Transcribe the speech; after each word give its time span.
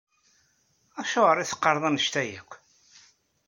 Acuɣer 1.01 1.37
i 1.39 1.45
teqqareḍ 1.49 1.83
anect-a 1.89 2.23
akk? 2.39 2.51